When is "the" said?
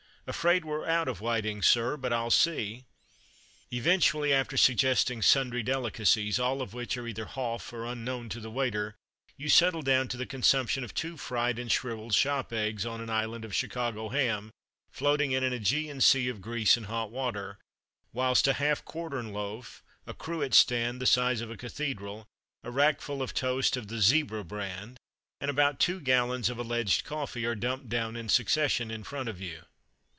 8.39-8.51, 10.17-10.27, 21.01-21.07, 23.87-23.99